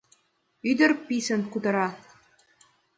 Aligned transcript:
—Ӱдыр 0.69 0.91
писын 1.05 1.41
кутыра. 1.51 1.87